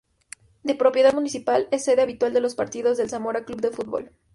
De 0.63 0.73
propiedad 0.73 1.13
municipal, 1.13 1.67
es 1.69 1.83
sede 1.83 2.01
habitual 2.01 2.33
de 2.33 2.41
los 2.41 2.55
partidos 2.55 2.97
del 2.97 3.11
Zamora 3.11 3.45
Club 3.45 3.61
de 3.61 3.69
Fútbol. 3.69 4.11